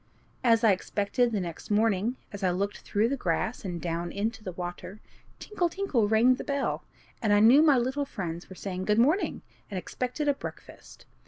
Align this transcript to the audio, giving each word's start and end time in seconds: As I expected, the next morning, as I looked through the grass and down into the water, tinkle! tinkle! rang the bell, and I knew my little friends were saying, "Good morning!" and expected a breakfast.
As 0.43 0.63
I 0.63 0.71
expected, 0.71 1.31
the 1.31 1.39
next 1.39 1.69
morning, 1.69 2.15
as 2.33 2.43
I 2.43 2.49
looked 2.49 2.79
through 2.79 3.07
the 3.07 3.15
grass 3.15 3.63
and 3.63 3.79
down 3.79 4.11
into 4.11 4.43
the 4.43 4.51
water, 4.51 4.99
tinkle! 5.37 5.69
tinkle! 5.69 6.07
rang 6.07 6.33
the 6.33 6.43
bell, 6.43 6.83
and 7.21 7.31
I 7.31 7.39
knew 7.39 7.61
my 7.61 7.77
little 7.77 8.05
friends 8.05 8.49
were 8.49 8.55
saying, 8.55 8.85
"Good 8.85 8.97
morning!" 8.97 9.43
and 9.69 9.77
expected 9.77 10.27
a 10.27 10.33
breakfast. 10.33 11.05